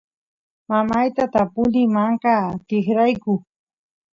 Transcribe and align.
mamayta 0.69 1.23
tapuni 1.33 1.81
manka 1.93 2.35
tikrakuy 2.67 3.39